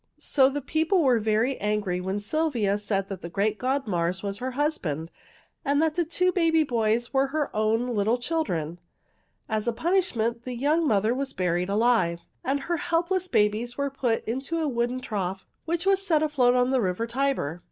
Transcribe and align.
So 0.17 0.49
the 0.49 0.63
people 0.63 1.03
were 1.03 1.19
very 1.19 1.59
angry 1.59 2.01
when 2.01 2.19
Sylvia 2.19 2.79
said 2.79 3.07
the 3.09 3.29
great 3.29 3.59
god 3.59 3.85
Mars 3.85 4.23
was 4.23 4.39
her 4.39 4.49
husband 4.57 5.11
and 5.63 5.79
the 5.79 5.91
two 6.03 6.31
baby 6.31 6.63
boys 6.63 7.13
were 7.13 7.27
her 7.27 7.55
own 7.55 7.89
little 7.93 8.17
children. 8.17 8.79
As 9.47 9.67
a 9.67 9.71
punishment 9.73 10.41
the 10.43 10.55
young 10.55 10.87
mother 10.87 11.13
was 11.13 11.33
buried 11.33 11.69
alive, 11.69 12.21
and 12.43 12.61
her 12.61 12.77
helpless 12.77 13.27
babies 13.27 13.77
were 13.77 13.91
put 13.91 14.23
into 14.25 14.57
a 14.59 14.67
wooden 14.67 15.01
trough, 15.01 15.45
which 15.65 15.85
was 15.85 16.03
set 16.03 16.23
afloat 16.23 16.55
on 16.55 16.71
the 16.71 16.81
river 16.81 17.05
Tiber. 17.05 17.59